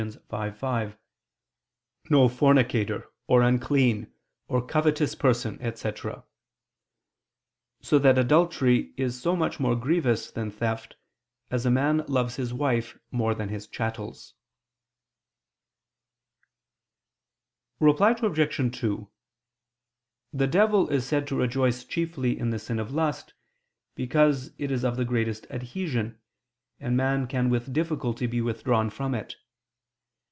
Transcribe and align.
5:5. 0.07 0.97
"No 2.09 2.27
fornicator, 2.27 3.11
or 3.27 3.43
unclean, 3.43 4.11
or 4.47 4.59
covetous 4.65 5.13
person," 5.13 5.61
etc.; 5.61 6.23
so 7.81 7.99
that 7.99 8.17
adultery 8.17 8.95
is 8.97 9.21
so 9.21 9.35
much 9.35 9.59
more 9.59 9.75
grievous 9.75 10.31
than 10.31 10.49
theft, 10.49 10.95
as 11.51 11.67
a 11.67 11.69
man 11.69 11.99
loves 12.07 12.37
his 12.37 12.51
wife 12.51 12.97
more 13.11 13.35
than 13.35 13.49
his 13.49 13.67
chattels. 13.67 14.33
Reply 17.79 18.15
Obj. 18.19 18.75
2: 18.75 19.07
The 20.33 20.47
devil 20.47 20.89
is 20.89 21.05
said 21.05 21.27
to 21.27 21.35
rejoice 21.37 21.83
chiefly 21.85 22.39
in 22.39 22.49
the 22.49 22.57
sin 22.57 22.79
of 22.79 22.91
lust, 22.91 23.35
because 23.93 24.51
it 24.57 24.71
is 24.71 24.83
of 24.83 24.97
the 24.97 25.05
greatest 25.05 25.45
adhesion, 25.51 26.19
and 26.79 26.97
man 26.97 27.27
can 27.27 27.51
with 27.51 27.71
difficulty 27.71 28.25
be 28.25 28.41
withdrawn 28.41 28.89
from 28.89 29.13
it. 29.13 29.35